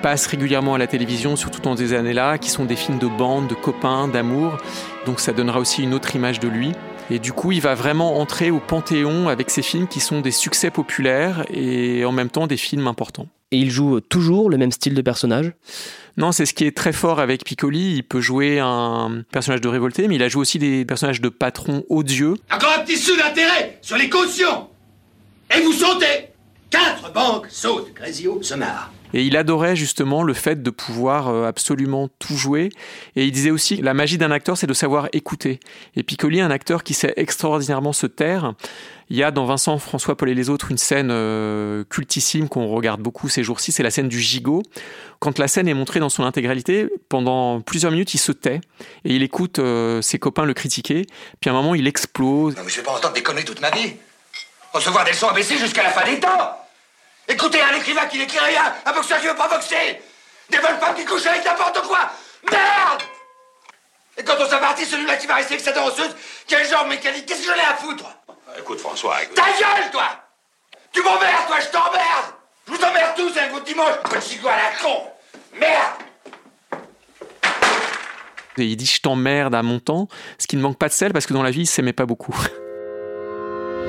passe 0.06 0.28
régulièrement 0.28 0.76
à 0.76 0.78
la 0.78 0.86
télévision, 0.86 1.36
surtout 1.36 1.62
dans 1.62 1.76
ces 1.76 1.94
années-là, 1.94 2.38
qui 2.38 2.52
sont 2.52 2.66
des 2.66 2.76
films 2.76 3.00
de 3.00 3.08
bande, 3.08 3.48
de 3.48 3.56
copains, 3.56 4.08
d'amour. 4.08 4.56
Donc 5.08 5.20
ça 5.20 5.34
donnera 5.34 5.60
aussi 5.60 5.82
une 5.82 5.96
autre 5.96 6.16
image 6.16 6.40
de 6.40 6.48
lui. 6.48 6.74
Et 7.10 7.18
du 7.18 7.34
coup, 7.34 7.52
il 7.52 7.60
va 7.60 7.74
vraiment 7.74 8.20
entrer 8.20 8.52
au 8.52 8.60
panthéon 8.60 9.30
avec 9.30 9.50
ses 9.50 9.64
films 9.64 9.88
qui 9.88 10.00
sont 10.00 10.22
des 10.22 10.30
succès 10.30 10.70
populaires 10.70 11.44
et 11.52 12.06
en 12.06 12.12
même 12.12 12.30
temps 12.30 12.46
des 12.46 12.56
films 12.56 12.86
importants. 12.86 13.26
Et 13.50 13.58
il 13.58 13.72
joue 13.72 14.00
toujours 14.00 14.52
le 14.52 14.58
même 14.58 14.72
style 14.72 14.94
de 14.94 15.02
personnage? 15.02 15.54
Non, 16.18 16.32
c'est 16.32 16.46
ce 16.46 16.54
qui 16.54 16.66
est 16.66 16.78
très 16.78 16.94
fort 16.94 17.20
avec 17.20 17.44
Piccoli. 17.44 17.96
Il 17.96 18.04
peut 18.04 18.22
jouer 18.22 18.60
un 18.60 19.24
personnage 19.32 19.62
de 19.62 19.70
révolté, 19.70 20.08
mais 20.08 20.18
il 20.18 20.22
a 20.22 20.30
joué 20.30 20.42
aussi 20.42 20.60
des 20.60 20.86
personnages 20.86 21.20
de 21.20 21.30
patrons 21.30 21.84
odieux. 21.90 22.36
Encore 22.52 22.76
un 22.78 22.84
petit 22.84 22.98
sou 22.98 23.18
d'intérêt 23.18 23.80
sur 23.82 23.98
les 23.98 24.08
cautions 24.08 24.68
Et 25.50 25.62
vous 25.62 25.74
sautez 25.74 26.35
Quatre 26.70 27.14
banques 27.14 27.48
sautent, 27.50 27.94
Grésio 27.94 28.42
se 28.42 28.56
marre. 28.56 28.92
Et 29.14 29.24
il 29.24 29.38
adorait 29.38 29.78
justement 29.78 30.24
le 30.24 30.34
fait 30.34 30.62
de 30.62 30.70
pouvoir 30.70 31.30
euh, 31.30 31.48
absolument 31.48 32.10
tout 32.20 32.36
jouer. 32.36 32.70
Et 33.16 33.26
il 33.26 33.32
disait 33.32 33.52
aussi 33.52 33.78
la 33.78 33.94
magie 33.94 34.18
d'un 34.18 34.32
acteur, 34.32 34.58
c'est 34.58 34.68
de 34.68 34.74
savoir 34.74 35.08
écouter. 35.14 35.62
Et 35.96 36.04
Piccoli, 36.04 36.42
un 36.42 36.52
acteur 36.52 36.84
qui 36.84 36.94
sait 36.94 37.14
extraordinairement 37.16 37.94
se 37.94 38.08
taire. 38.08 38.54
Il 39.10 39.16
y 39.16 39.24
a 39.24 39.32
dans 39.32 39.46
Vincent, 39.46 39.78
François, 39.78 40.18
Paul 40.18 40.30
et 40.30 40.34
les 40.34 40.50
autres 40.50 40.72
une 40.72 40.78
scène 40.78 41.12
euh, 41.12 41.84
cultissime 41.86 42.50
qu'on 42.50 42.68
regarde 42.68 43.02
beaucoup 43.02 43.30
ces 43.30 43.44
jours-ci, 43.44 43.72
c'est 43.72 43.84
la 43.84 43.92
scène 43.92 44.10
du 44.10 44.20
gigot. 44.20 44.64
Quand 45.20 45.38
la 45.40 45.48
scène 45.48 45.68
est 45.68 45.74
montrée 45.74 46.00
dans 46.00 46.10
son 46.10 46.24
intégralité, 46.24 46.90
pendant 47.08 47.62
plusieurs 47.62 47.92
minutes, 47.92 48.16
il 48.16 48.18
se 48.18 48.32
tait 48.32 48.62
et 49.06 49.16
il 49.16 49.24
écoute 49.24 49.60
euh, 49.60 50.02
ses 50.02 50.20
copains 50.20 50.44
le 50.44 50.54
critiquer. 50.54 51.06
Puis 51.40 51.50
à 51.50 51.54
un 51.54 51.56
moment, 51.56 51.76
il 51.76 51.88
explose. 51.88 52.58
Non 52.58 52.64
mais 52.66 52.72
je 52.72 52.78
vais 52.78 52.84
pas 52.84 52.98
entendre 52.98 53.14
des 53.14 53.24
conneries 53.24 53.46
toute 53.46 53.62
ma 53.62 53.70
vie. 53.70 53.94
Recevoir 54.76 55.06
des 55.06 55.12
leçons 55.12 55.30
ABC 55.30 55.58
jusqu'à 55.58 55.84
la 55.84 55.92
fin 55.92 56.04
des 56.04 56.20
temps. 56.20 56.68
Écoutez, 57.30 57.62
un 57.62 57.74
écrivain 57.78 58.08
qui 58.08 58.18
n'écrit 58.18 58.40
rien, 58.40 58.76
un 58.86 58.92
boxeur 58.92 59.22
qui 59.22 59.28
veut 59.28 59.36
pas 59.36 59.48
boxer, 59.48 60.02
des 60.50 60.58
bonnes 60.58 60.78
femmes 60.82 60.96
qui 60.96 61.06
couchent 61.06 61.28
avec 61.28 61.46
n'importe 61.46 61.82
quoi. 61.88 62.12
Merde 62.52 63.04
Et 64.18 64.24
quand 64.26 64.36
on 64.38 64.50
s'apartit, 64.50 64.84
celui-là 64.84 65.16
qui 65.16 65.28
va 65.28 65.36
rester 65.36 65.54
avec 65.54 65.64
sa 65.66 65.72
danseuse, 65.72 66.14
une 66.52 66.70
jambe 66.70 66.90
mécanique, 66.90 67.26
qu'est-ce 67.26 67.48
que 67.48 67.54
j'en 67.54 67.56
ai 67.56 67.66
à 67.66 67.76
foutre? 67.76 68.04
Écoute, 68.60 68.82
François, 68.82 69.24
écoute. 69.24 69.36
Ta 69.36 69.44
gueule, 69.44 69.92
toi 69.94 70.10
Tu 70.92 71.02
m'emmerdes, 71.02 71.48
toi, 71.48 71.60
je 71.62 71.68
t'emmerde 71.68 72.34
Je 72.68 72.74
vous 72.74 72.84
emmerde 72.84 73.16
tous 73.16 73.40
un 73.40 73.48
coup 73.48 73.62
de 73.62 73.66
dimanche, 73.66 73.96
petit 74.04 74.42
à 74.46 74.58
la 74.58 74.78
con 74.84 75.04
Merde 75.54 76.82
Et 78.58 78.66
il 78.66 78.76
dit 78.76 78.86
je 78.86 79.00
t'emmerde 79.00 79.56
à 79.56 79.64
mon 79.64 79.80
temps, 79.80 80.10
ce 80.38 80.48
qui 80.48 80.58
ne 80.58 80.62
manque 80.62 80.78
pas 80.78 80.90
de 80.90 80.94
sel 80.94 81.14
parce 81.14 81.26
que 81.26 81.34
dans 81.34 81.44
la 81.44 81.52
vie, 81.52 81.62
il 81.62 81.66
s'aimait 81.66 81.94
pas 81.94 82.06
beaucoup. 82.06 82.36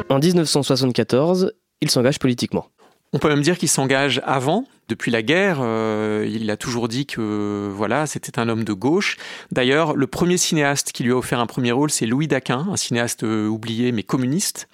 En 0.08 0.20
1974, 0.20 1.52
il 1.80 1.90
s'engage 1.90 2.20
politiquement. 2.20 2.68
On 3.12 3.18
peut 3.18 3.28
même 3.28 3.42
dire 3.42 3.58
qu'il 3.58 3.68
s'engage 3.68 4.20
avant. 4.24 4.64
Depuis 4.88 5.10
la 5.10 5.22
guerre, 5.22 5.58
euh, 5.60 6.28
il 6.30 6.48
a 6.50 6.56
toujours 6.56 6.86
dit 6.86 7.06
que 7.06 7.68
voilà, 7.72 8.06
c'était 8.06 8.38
un 8.38 8.48
homme 8.48 8.62
de 8.62 8.72
gauche. 8.72 9.16
D'ailleurs, 9.50 9.96
le 9.96 10.06
premier 10.06 10.36
cinéaste 10.36 10.92
qui 10.92 11.02
lui 11.02 11.10
a 11.10 11.16
offert 11.16 11.40
un 11.40 11.46
premier 11.46 11.72
rôle, 11.72 11.90
c'est 11.90 12.06
Louis 12.06 12.28
Daquin, 12.28 12.66
un 12.70 12.76
cinéaste 12.76 13.24
euh, 13.24 13.48
oublié 13.48 13.90
mais 13.90 14.04
communiste. 14.04 14.68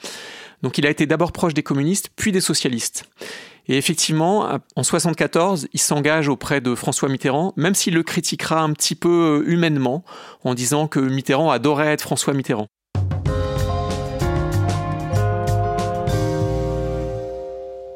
Donc 0.63 0.77
il 0.77 0.87
a 0.87 0.91
été 0.91 1.07
d'abord 1.07 1.33
proche 1.33 1.55
des 1.55 1.63
communistes, 1.63 2.11
puis 2.15 2.31
des 2.31 2.43
socialistes. 2.43 3.05
Et 3.69 3.79
effectivement, 3.79 4.59
en 4.77 4.83
74, 4.83 5.69
il 5.73 5.81
s'engage 5.81 6.29
auprès 6.29 6.61
de 6.61 6.75
François 6.75 7.09
Mitterrand, 7.09 7.53
même 7.57 7.75
s'il 7.75 7.95
le 7.95 8.03
critiquera 8.03 8.61
un 8.61 8.73
petit 8.73 8.97
peu 8.97 9.43
euh, 9.45 9.51
humainement, 9.51 10.05
en 10.45 10.55
disant 10.55 10.89
que 10.89 11.01
Mitterrand 11.01 11.51
adorait 11.51 11.93
être 11.93 12.03
François 12.03 12.35
Mitterrand. 12.35 12.67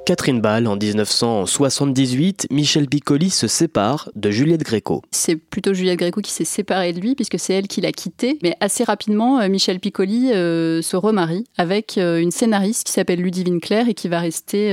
Catherine 0.07 0.41
Ball, 0.41 0.69
en 0.69 0.77
1978, 0.77 2.47
Michel 2.53 2.87
Piccoli 2.87 3.29
se 3.29 3.49
sépare 3.49 4.09
de 4.15 4.31
Juliette 4.31 4.63
Gréco. 4.63 5.03
C'est 5.11 5.35
plutôt 5.35 5.75
Juliette 5.75 5.99
Gréco 5.99 6.21
qui 6.21 6.31
s'est 6.31 6.45
séparée 6.45 6.93
de 6.93 7.01
lui, 7.01 7.17
puisque 7.17 7.41
c'est 7.41 7.55
elle 7.55 7.67
qui 7.67 7.81
l'a 7.81 7.91
quitté. 7.91 8.39
Mais 8.41 8.55
assez 8.61 8.85
rapidement, 8.85 9.41
euh, 9.41 9.49
Michel 9.49 9.81
Piccoli 9.81 10.33
euh, 10.33 10.81
se 10.81 10.97
remarie 10.97 11.43
avec 11.59 11.99
euh, 11.99 12.21
une 12.21 12.31
scénariste 12.31 12.87
qui 12.87 12.93
s'appelle 12.93 13.21
Ludivine 13.21 13.61
Claire 13.61 13.89
et 13.89 13.95
qui 13.95 14.07
va 14.07 14.21
rester 14.21 14.73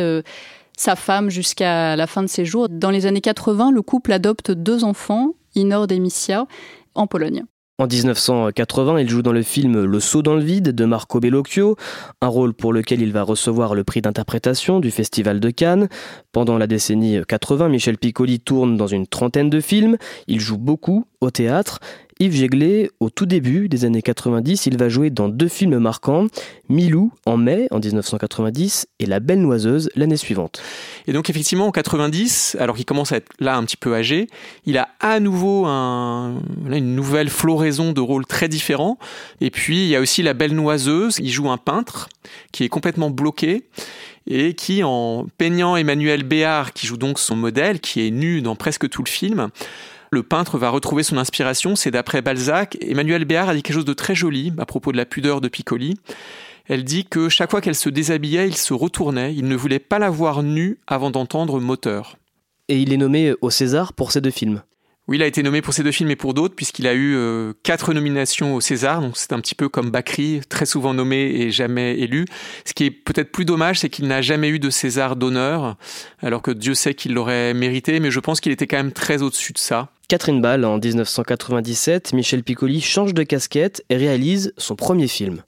sa 0.77 0.95
femme 0.95 1.31
jusqu'à 1.31 1.95
la 1.95 2.05
fin 2.05 2.21
de 2.21 2.27
ses 2.27 2.45
jours. 2.45 2.69
Dans 2.69 2.91
les 2.91 3.07
années 3.07 3.19
80, 3.19 3.71
le 3.71 3.81
couple 3.81 4.13
adopte 4.13 4.51
deux 4.51 4.83
enfants, 4.83 5.33
Inord 5.55 5.87
et 5.89 5.97
Missia, 5.97 6.45
en 6.93 7.07
Pologne. 7.07 7.43
En 7.79 7.87
1980, 7.87 8.99
il 8.99 9.09
joue 9.09 9.23
dans 9.23 9.31
le 9.31 9.41
film 9.41 9.83
Le 9.83 9.99
saut 9.99 10.21
dans 10.21 10.35
le 10.35 10.43
vide 10.43 10.75
de 10.75 10.85
Marco 10.85 11.19
Bellocchio, 11.19 11.75
un 12.21 12.27
rôle 12.27 12.53
pour 12.53 12.71
lequel 12.71 13.01
il 13.01 13.11
va 13.11 13.23
recevoir 13.23 13.73
le 13.73 13.83
prix 13.83 13.99
d'interprétation 13.99 14.79
du 14.79 14.91
Festival 14.91 15.39
de 15.39 15.49
Cannes. 15.49 15.87
Pendant 16.31 16.59
la 16.59 16.67
décennie 16.67 17.21
80, 17.27 17.69
Michel 17.69 17.97
Piccoli 17.97 18.39
tourne 18.39 18.77
dans 18.77 18.85
une 18.85 19.07
trentaine 19.07 19.49
de 19.49 19.59
films, 19.59 19.97
il 20.27 20.39
joue 20.39 20.59
beaucoup 20.59 21.07
au 21.23 21.31
théâtre 21.31 21.79
Yves 22.19 22.35
Jéglé, 22.35 22.91
au 22.99 23.09
tout 23.09 23.25
début 23.25 23.67
des 23.67 23.85
années 23.85 24.01
90, 24.01 24.67
il 24.67 24.77
va 24.77 24.87
jouer 24.87 25.09
dans 25.09 25.29
deux 25.29 25.47
films 25.47 25.77
marquants, 25.79 26.27
Milou 26.69 27.11
en 27.25 27.37
mai 27.37 27.67
en 27.71 27.79
1990 27.79 28.87
et 28.99 29.05
La 29.05 29.19
Belle 29.19 29.41
Noiseuse 29.41 29.89
l'année 29.95 30.15
suivante. 30.15 30.61
Et 31.07 31.13
donc 31.13 31.29
effectivement 31.29 31.67
en 31.67 31.71
90, 31.71 32.57
alors 32.59 32.75
qu'il 32.75 32.85
commence 32.85 33.11
à 33.11 33.17
être 33.17 33.31
là 33.39 33.57
un 33.57 33.63
petit 33.63 33.77
peu 33.77 33.95
âgé, 33.95 34.27
il 34.65 34.77
a 34.77 34.89
à 34.99 35.19
nouveau 35.19 35.65
un, 35.65 36.35
une 36.71 36.95
nouvelle 36.95 37.29
floraison 37.29 37.93
de 37.93 38.01
rôles 38.01 38.25
très 38.25 38.47
différents. 38.47 38.99
Et 39.41 39.49
puis 39.49 39.83
il 39.83 39.89
y 39.89 39.95
a 39.95 39.99
aussi 39.99 40.21
La 40.21 40.33
Belle 40.33 40.53
Noiseuse, 40.53 41.17
il 41.19 41.31
joue 41.31 41.49
un 41.49 41.57
peintre 41.57 42.09
qui 42.51 42.63
est 42.63 42.69
complètement 42.69 43.09
bloqué 43.09 43.63
et 44.27 44.53
qui, 44.53 44.83
en 44.83 45.27
peignant 45.37 45.75
Emmanuel 45.75 46.23
Béard, 46.23 46.73
qui 46.73 46.87
joue 46.87 46.97
donc 46.97 47.19
son 47.19 47.35
modèle, 47.35 47.79
qui 47.79 48.07
est 48.07 48.11
nu 48.11 48.41
dans 48.41 48.55
presque 48.55 48.87
tout 48.89 49.03
le 49.03 49.09
film, 49.09 49.49
le 50.13 50.23
peintre 50.23 50.57
va 50.57 50.69
retrouver 50.69 51.03
son 51.03 51.17
inspiration, 51.17 51.75
c'est 51.75 51.91
d'après 51.91 52.21
Balzac. 52.21 52.77
Emmanuel 52.81 53.25
Béard 53.25 53.49
a 53.49 53.55
dit 53.55 53.63
quelque 53.63 53.75
chose 53.75 53.85
de 53.85 53.93
très 53.93 54.15
joli 54.15 54.53
à 54.57 54.65
propos 54.65 54.91
de 54.91 54.97
la 54.97 55.05
pudeur 55.05 55.41
de 55.41 55.47
Piccoli. 55.47 55.95
Elle 56.67 56.85
dit 56.85 57.03
que 57.03 57.27
chaque 57.27 57.51
fois 57.51 57.59
qu'elle 57.59 57.75
se 57.75 57.89
déshabillait, 57.89 58.47
il 58.47 58.55
se 58.55 58.73
retournait, 58.73 59.35
il 59.35 59.47
ne 59.47 59.55
voulait 59.55 59.79
pas 59.79 59.99
la 59.99 60.09
voir 60.09 60.43
nue 60.43 60.77
avant 60.87 61.11
d'entendre 61.11 61.59
moteur. 61.59 62.17
Et 62.69 62.79
il 62.79 62.93
est 62.93 62.97
nommé 62.97 63.33
au 63.41 63.49
César 63.49 63.91
pour 63.91 64.13
ces 64.13 64.21
deux 64.21 64.31
films. 64.31 64.61
Oui, 65.09 65.17
il 65.17 65.23
a 65.23 65.27
été 65.27 65.43
nommé 65.43 65.61
pour 65.61 65.73
ces 65.73 65.83
deux 65.83 65.91
films 65.91 66.11
et 66.11 66.15
pour 66.15 66.33
d'autres, 66.33 66.55
puisqu'il 66.55 66.87
a 66.87 66.93
eu 66.93 67.15
euh, 67.15 67.51
quatre 67.63 67.93
nominations 67.93 68.55
au 68.55 68.61
César. 68.61 69.01
Donc 69.01 69.17
c'est 69.17 69.33
un 69.33 69.41
petit 69.41 69.55
peu 69.55 69.67
comme 69.67 69.91
Bakri, 69.91 70.39
très 70.47 70.65
souvent 70.65 70.93
nommé 70.93 71.17
et 71.17 71.51
jamais 71.51 71.99
élu. 71.99 72.23
Ce 72.63 72.73
qui 72.73 72.85
est 72.85 72.91
peut-être 72.91 73.33
plus 73.33 73.43
dommage, 73.43 73.79
c'est 73.79 73.89
qu'il 73.89 74.07
n'a 74.07 74.21
jamais 74.21 74.47
eu 74.47 74.59
de 74.59 74.69
César 74.69 75.17
d'honneur, 75.17 75.75
alors 76.21 76.41
que 76.41 76.51
Dieu 76.51 76.73
sait 76.73 76.93
qu'il 76.93 77.13
l'aurait 77.15 77.53
mérité, 77.53 77.99
mais 77.99 78.11
je 78.11 78.21
pense 78.21 78.39
qu'il 78.39 78.53
était 78.53 78.65
quand 78.65 78.77
même 78.77 78.93
très 78.93 79.21
au-dessus 79.21 79.51
de 79.51 79.57
ça. 79.57 79.89
Catherine 80.13 80.41
Ball, 80.41 80.63
en 80.63 80.77
1997, 80.77 82.13
Michel 82.13 82.43
Piccoli 82.43 82.81
change 82.81 83.15
de 83.15 83.23
casquette 83.23 83.83
et 83.89 83.97
réalise 83.97 84.53
son 84.59 84.75
premier 84.75 85.07
film. 85.07 85.41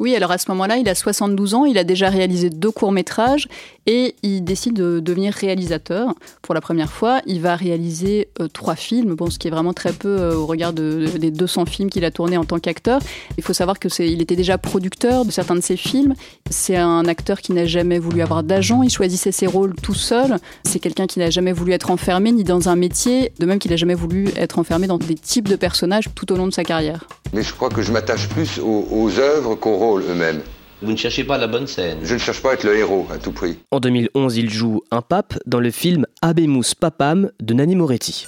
Oui, 0.00 0.16
alors 0.16 0.32
à 0.32 0.38
ce 0.38 0.50
moment-là, 0.50 0.78
il 0.78 0.88
a 0.88 0.96
72 0.96 1.54
ans, 1.54 1.64
il 1.64 1.78
a 1.78 1.84
déjà 1.84 2.08
réalisé 2.08 2.50
deux 2.50 2.72
courts-métrages 2.72 3.46
et 3.86 4.14
il 4.22 4.44
décide 4.44 4.74
de 4.74 5.00
devenir 5.00 5.32
réalisateur 5.32 6.14
pour 6.42 6.54
la 6.54 6.60
première 6.60 6.90
fois. 6.90 7.20
Il 7.26 7.40
va 7.40 7.56
réaliser 7.56 8.28
euh, 8.40 8.48
trois 8.48 8.76
films, 8.76 9.14
bon, 9.14 9.30
ce 9.30 9.38
qui 9.38 9.48
est 9.48 9.50
vraiment 9.50 9.72
très 9.72 9.92
peu 9.92 10.08
euh, 10.08 10.34
au 10.34 10.46
regard 10.46 10.72
des 10.72 11.30
200 11.30 11.66
films 11.66 11.90
qu'il 11.90 12.04
a 12.04 12.10
tournés 12.10 12.36
en 12.36 12.44
tant 12.44 12.58
qu'acteur. 12.58 13.00
Il 13.36 13.44
faut 13.44 13.52
savoir 13.52 13.78
que 13.78 13.88
il 14.02 14.22
était 14.22 14.36
déjà 14.36 14.58
producteur 14.58 15.24
de 15.24 15.30
certains 15.30 15.54
de 15.54 15.60
ses 15.60 15.76
films. 15.76 16.14
C'est 16.50 16.76
un 16.76 17.04
acteur 17.04 17.40
qui 17.40 17.52
n'a 17.52 17.66
jamais 17.66 17.98
voulu 17.98 18.22
avoir 18.22 18.42
d'agent, 18.42 18.82
il 18.82 18.90
choisissait 18.90 19.32
ses 19.32 19.46
rôles 19.46 19.74
tout 19.74 19.94
seul. 19.94 20.38
C'est 20.64 20.78
quelqu'un 20.78 21.06
qui 21.06 21.18
n'a 21.18 21.30
jamais 21.30 21.52
voulu 21.52 21.72
être 21.72 21.90
enfermé 21.90 22.32
ni 22.32 22.44
dans 22.44 22.68
un 22.68 22.76
métier, 22.76 23.32
de 23.38 23.46
même 23.46 23.58
qu'il 23.58 23.70
n'a 23.70 23.76
jamais 23.76 23.94
voulu 23.94 24.28
être 24.36 24.58
enfermé 24.58 24.86
dans 24.86 24.98
des 24.98 25.14
types 25.14 25.48
de 25.48 25.56
personnages 25.56 26.08
tout 26.14 26.32
au 26.32 26.36
long 26.36 26.46
de 26.46 26.52
sa 26.52 26.64
carrière. 26.64 27.06
Mais 27.32 27.42
je 27.42 27.52
crois 27.52 27.68
que 27.68 27.82
je 27.82 27.92
m'attache 27.92 28.28
plus 28.28 28.58
aux, 28.58 28.86
aux 28.90 29.18
œuvres 29.18 29.54
qu'aux 29.56 29.76
rôles 29.76 30.04
eux-mêmes. 30.08 30.40
Vous 30.82 30.92
ne 30.92 30.96
cherchez 30.96 31.24
pas 31.24 31.38
la 31.38 31.46
bonne 31.46 31.66
scène. 31.66 31.98
Je 32.02 32.14
ne 32.14 32.18
cherche 32.18 32.42
pas 32.42 32.50
à 32.50 32.54
être 32.54 32.64
le 32.64 32.76
héros 32.76 33.06
à 33.12 33.18
tout 33.18 33.32
prix. 33.32 33.56
En 33.70 33.80
2011, 33.80 34.36
il 34.36 34.50
joue 34.50 34.82
un 34.90 35.02
pape 35.02 35.34
dans 35.46 35.60
le 35.60 35.70
film 35.70 36.06
Abemus 36.20 36.74
Papam 36.78 37.30
de 37.40 37.54
Nanni 37.54 37.76
Moretti. 37.76 38.26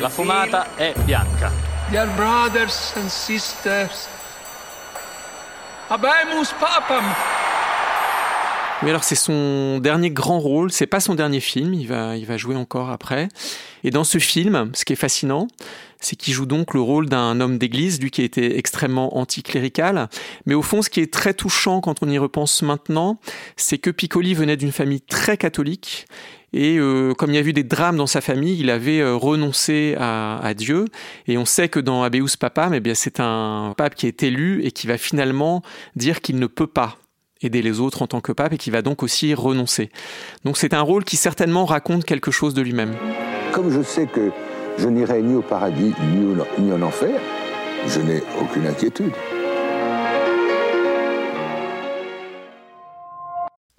La 0.00 0.08
fumata 0.08 0.66
è 0.76 0.92
bianca. 1.04 1.52
Dear 1.90 2.08
brothers 2.16 2.94
and 2.96 3.08
sisters, 3.08 4.08
Abemus 5.88 6.52
Papam. 6.58 7.04
Oui, 8.82 8.90
alors 8.90 9.04
c'est 9.04 9.14
son 9.14 9.78
dernier 9.78 10.10
grand 10.10 10.38
rôle, 10.38 10.70
c'est 10.70 10.86
pas 10.86 11.00
son 11.00 11.14
dernier 11.14 11.40
film, 11.40 11.72
il 11.72 11.86
va, 11.86 12.16
il 12.16 12.26
va 12.26 12.36
jouer 12.36 12.56
encore 12.56 12.90
après. 12.90 13.28
Et 13.84 13.90
dans 13.90 14.04
ce 14.04 14.18
film, 14.18 14.70
ce 14.74 14.84
qui 14.84 14.92
est 14.92 14.96
fascinant, 14.96 15.48
c'est 16.00 16.16
qu'il 16.16 16.34
joue 16.34 16.46
donc 16.46 16.74
le 16.74 16.80
rôle 16.80 17.08
d'un 17.08 17.40
homme 17.40 17.58
d'église, 17.58 18.00
lui 18.00 18.10
qui 18.10 18.22
était 18.22 18.58
extrêmement 18.58 19.16
anticlérical. 19.18 20.08
Mais 20.44 20.54
au 20.54 20.62
fond, 20.62 20.82
ce 20.82 20.90
qui 20.90 21.00
est 21.00 21.12
très 21.12 21.34
touchant 21.34 21.80
quand 21.80 22.02
on 22.02 22.08
y 22.08 22.18
repense 22.18 22.62
maintenant, 22.62 23.18
c'est 23.56 23.78
que 23.78 23.90
Piccoli 23.90 24.34
venait 24.34 24.56
d'une 24.56 24.72
famille 24.72 25.00
très 25.00 25.36
catholique. 25.36 26.06
Et 26.52 26.78
euh, 26.78 27.12
comme 27.12 27.30
il 27.30 27.34
y 27.34 27.38
a 27.38 27.42
eu 27.42 27.52
des 27.52 27.64
drames 27.64 27.96
dans 27.96 28.06
sa 28.06 28.20
famille, 28.20 28.58
il 28.58 28.70
avait 28.70 29.00
euh, 29.00 29.14
renoncé 29.14 29.94
à, 29.98 30.54
Dieu. 30.56 30.86
Et 31.26 31.36
on 31.36 31.44
sait 31.44 31.68
que 31.68 31.80
dans 31.80 32.02
Abeus 32.02 32.36
Papam, 32.38 32.72
eh 32.72 32.80
bien, 32.80 32.94
c'est 32.94 33.20
un 33.20 33.74
pape 33.76 33.94
qui 33.94 34.06
est 34.06 34.22
élu 34.22 34.64
et 34.64 34.70
qui 34.70 34.86
va 34.86 34.96
finalement 34.96 35.62
dire 35.96 36.20
qu'il 36.20 36.38
ne 36.38 36.46
peut 36.46 36.66
pas 36.66 36.96
aider 37.42 37.60
les 37.60 37.80
autres 37.80 38.00
en 38.00 38.06
tant 38.06 38.20
que 38.20 38.32
pape 38.32 38.54
et 38.54 38.58
qui 38.58 38.70
va 38.70 38.80
donc 38.80 39.02
aussi 39.02 39.34
renoncer. 39.34 39.90
Donc 40.44 40.56
c'est 40.56 40.72
un 40.72 40.80
rôle 40.80 41.04
qui 41.04 41.16
certainement 41.16 41.66
raconte 41.66 42.04
quelque 42.04 42.30
chose 42.30 42.54
de 42.54 42.62
lui-même. 42.62 42.94
Comme 43.52 43.70
je 43.70 43.82
sais 43.82 44.06
que 44.06 44.30
je 44.78 44.88
n'irai 44.88 45.22
ni 45.22 45.34
au 45.34 45.42
paradis 45.42 45.94
ni 46.12 46.72
en 46.72 46.82
enfer. 46.82 47.18
Je 47.86 48.00
n'ai 48.00 48.22
aucune 48.40 48.66
inquiétude. 48.66 49.12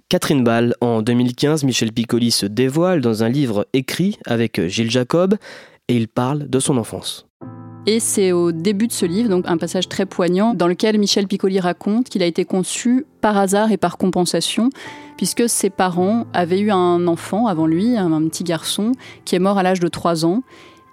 Catherine 0.10 0.44
Ball, 0.44 0.74
en 0.82 1.01
2015, 1.01 1.66
Michel 1.66 1.92
Piccoli 1.92 2.32
se 2.32 2.46
dévoile 2.46 3.01
dans 3.01 3.24
un 3.24 3.30
livre 3.30 3.68
écrit 3.74 4.18
avec 4.25 4.66
Gilles 4.68 4.89
Jacob 4.89 5.36
et 5.88 5.96
il 5.96 6.08
parle 6.08 6.50
de 6.50 6.60
son 6.60 6.77
enfance. 6.77 7.27
Et 7.86 8.00
c'est 8.00 8.32
au 8.32 8.51
début 8.51 8.88
de 8.88 8.92
ce 8.92 9.06
livre, 9.06 9.30
donc 9.30 9.46
un 9.48 9.58
passage 9.58 9.88
très 9.88 10.06
poignant, 10.06 10.54
dans 10.54 10.68
lequel 10.68 10.98
Michel 10.98 11.27
Piccoli 11.27 11.60
raconte 11.60 12.10
qu'il 12.10 12.24
a 12.24 12.25
été 12.25 12.44
conçu 12.44 13.06
par 13.22 13.38
hasard 13.38 13.72
et 13.72 13.77
par 13.77 13.98
compensation, 13.98 14.70
puisque 15.16 15.48
ses 15.48 15.70
parents 15.70 16.25
avaient 16.34 16.60
eu 16.60 16.72
un 16.72 17.08
enfant 17.08 17.48
avant 17.48 17.66
lui, 17.66 17.96
un 17.96 18.27
petit 18.27 18.44
garçon, 18.44 18.92
qui 19.24 19.36
est 19.36 19.39
mort 19.39 19.58
à 19.58 19.63
l'âge 19.63 19.80
de 19.80 19.88
3 19.88 20.25
ans. 20.25 20.42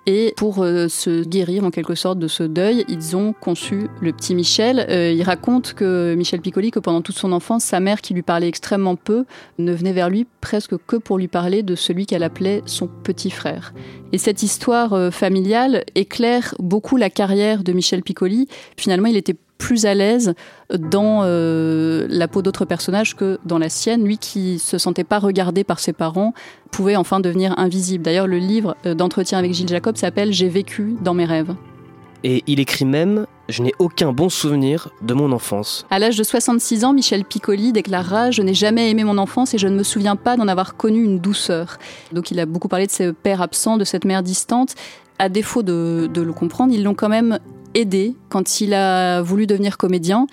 Et 0.06 0.34
pour 0.36 0.62
euh, 0.62 0.88
se 0.88 1.24
guérir 1.24 1.64
en 1.64 1.70
quelque 1.70 1.94
sorte 1.94 2.18
de 2.18 2.28
ce 2.28 2.42
deuil, 2.42 2.84
ils 2.88 3.16
ont 3.16 3.32
conçu 3.32 3.88
le 4.00 4.12
petit 4.12 4.34
Michel. 4.34 4.86
Euh, 4.90 5.12
il 5.12 5.22
raconte 5.22 5.72
que 5.72 6.14
Michel 6.14 6.40
Piccoli, 6.40 6.70
que 6.70 6.78
pendant 6.78 7.00
toute 7.00 7.16
son 7.16 7.32
enfance, 7.32 7.64
sa 7.64 7.80
mère, 7.80 8.02
qui 8.02 8.12
lui 8.12 8.22
parlait 8.22 8.48
extrêmement 8.48 8.96
peu, 8.96 9.24
ne 9.58 9.72
venait 9.72 9.92
vers 9.92 10.10
lui 10.10 10.26
presque 10.42 10.76
que 10.86 10.96
pour 10.96 11.16
lui 11.16 11.28
parler 11.28 11.62
de 11.62 11.74
celui 11.74 12.04
qu'elle 12.04 12.22
appelait 12.22 12.62
son 12.66 12.86
petit 12.86 13.30
frère. 13.30 13.72
Et 14.12 14.18
cette 14.18 14.42
histoire 14.42 14.92
euh, 14.92 15.10
familiale 15.10 15.84
éclaire 15.94 16.54
beaucoup 16.58 16.96
la 16.98 17.08
carrière 17.08 17.64
de 17.64 17.72
Michel 17.72 18.02
Piccoli. 18.02 18.46
Finalement, 18.76 19.08
il 19.08 19.16
était 19.16 19.36
plus 19.64 19.86
à 19.86 19.94
l'aise 19.94 20.34
dans 20.78 21.22
euh, 21.22 22.06
la 22.10 22.28
peau 22.28 22.42
d'autres 22.42 22.66
personnages 22.66 23.16
que 23.16 23.38
dans 23.46 23.56
la 23.56 23.70
sienne. 23.70 24.04
Lui 24.04 24.18
qui 24.18 24.58
se 24.58 24.76
sentait 24.76 25.04
pas 25.04 25.18
regardé 25.18 25.64
par 25.64 25.80
ses 25.80 25.94
parents 25.94 26.34
pouvait 26.70 26.96
enfin 26.96 27.18
devenir 27.18 27.58
invisible. 27.58 28.04
D'ailleurs, 28.04 28.26
le 28.26 28.36
livre 28.36 28.76
euh, 28.84 28.92
d'entretien 28.92 29.38
avec 29.38 29.54
Gilles 29.54 29.68
Jacob 29.68 29.96
s'appelle 29.96 30.34
J'ai 30.34 30.50
vécu 30.50 30.96
dans 31.00 31.14
mes 31.14 31.24
rêves. 31.24 31.54
Et 32.24 32.44
il 32.46 32.60
écrit 32.60 32.84
même 32.84 33.24
Je 33.48 33.62
n'ai 33.62 33.72
aucun 33.78 34.12
bon 34.12 34.28
souvenir 34.28 34.90
de 35.00 35.14
mon 35.14 35.32
enfance. 35.32 35.86
À 35.90 35.98
l'âge 35.98 36.18
de 36.18 36.24
66 36.24 36.84
ans, 36.84 36.92
Michel 36.92 37.24
Piccoli 37.24 37.72
déclara 37.72 38.30
Je 38.30 38.42
n'ai 38.42 38.52
jamais 38.52 38.90
aimé 38.90 39.02
mon 39.02 39.16
enfance 39.16 39.54
et 39.54 39.58
je 39.58 39.68
ne 39.68 39.78
me 39.78 39.82
souviens 39.82 40.16
pas 40.16 40.36
d'en 40.36 40.46
avoir 40.46 40.76
connu 40.76 41.02
une 41.02 41.20
douceur. 41.20 41.78
Donc 42.12 42.30
il 42.30 42.38
a 42.38 42.44
beaucoup 42.44 42.68
parlé 42.68 42.86
de 42.86 42.92
ses 42.92 43.14
pères 43.14 43.40
absents, 43.40 43.78
de 43.78 43.84
cette 43.84 44.04
mère 44.04 44.22
distante. 44.22 44.74
À 45.18 45.30
défaut 45.30 45.62
de, 45.62 46.10
de 46.12 46.20
le 46.20 46.34
comprendre, 46.34 46.74
ils 46.74 46.82
l'ont 46.82 46.94
quand 46.94 47.08
même 47.08 47.38
aidé 47.74 48.14
quand 48.28 48.60
il 48.60 48.74
a 48.74 49.22
voulu 49.22 49.46
devenir 49.46 49.76
comédien. 49.76 50.26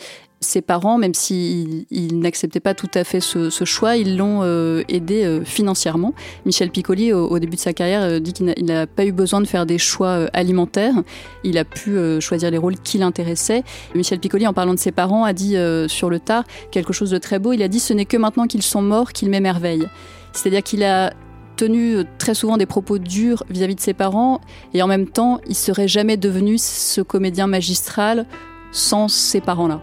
Ses 0.43 0.61
parents, 0.61 0.97
même 0.97 1.13
s'ils 1.13 1.85
n'acceptaient 2.13 2.59
pas 2.59 2.73
tout 2.73 2.89
à 2.95 3.03
fait 3.03 3.19
ce, 3.19 3.63
choix, 3.63 3.95
ils 3.95 4.17
l'ont 4.17 4.39
euh, 4.41 4.81
aidé 4.89 5.23
euh, 5.23 5.43
financièrement. 5.43 6.15
Michel 6.47 6.71
Piccoli, 6.71 7.13
au, 7.13 7.37
début 7.37 7.57
de 7.57 7.61
sa 7.61 7.73
carrière, 7.73 8.01
euh, 8.01 8.19
dit 8.19 8.33
qu'il 8.33 8.51
n'a 8.65 8.87
pas 8.87 9.05
eu 9.05 9.11
besoin 9.11 9.39
de 9.39 9.45
faire 9.45 9.67
des 9.67 9.77
choix 9.77 10.25
alimentaires. 10.33 10.95
Il 11.43 11.59
a 11.59 11.63
pu 11.63 11.95
choisir 12.19 12.49
les 12.49 12.57
rôles 12.57 12.79
qui 12.79 12.97
l'intéressaient. 12.97 13.63
Michel 13.93 14.19
Piccoli, 14.19 14.47
en 14.47 14.53
parlant 14.53 14.73
de 14.73 14.79
ses 14.79 14.91
parents, 14.91 15.25
a 15.25 15.33
dit 15.33 15.55
sur 15.87 16.09
le 16.09 16.19
tard 16.19 16.43
quelque 16.71 16.91
chose 16.91 17.11
de 17.11 17.19
très 17.19 17.37
beau. 17.37 17.53
Il 17.53 17.61
a 17.61 17.67
dit 17.67 17.79
Ce 17.79 17.93
n'est 17.93 18.05
que 18.05 18.17
maintenant 18.17 18.47
qu'ils 18.47 18.63
sont 18.63 18.81
morts 18.81 19.13
qu'il 19.13 19.29
m'émerveille. 19.29 19.87
C'est-à-dire 20.33 20.63
qu'il 20.63 20.83
a 20.83 21.13
tenu 21.61 21.97
euh, 21.97 22.03
très 22.17 22.33
souvent 22.33 22.57
des 22.57 22.65
propos 22.65 22.97
durs 22.97 23.43
vis-à-vis 23.51 23.75
de 23.75 23.79
ses 23.79 23.93
parents 23.93 24.41
et 24.73 24.81
en 24.81 24.87
même 24.87 25.07
temps, 25.07 25.39
il 25.47 25.53
serait 25.53 25.87
jamais 25.87 26.17
devenu 26.17 26.57
ce 26.57 27.01
comédien 27.01 27.45
magistral 27.45 28.25
sans 28.71 29.07
ces 29.07 29.41
parents-là. 29.41 29.79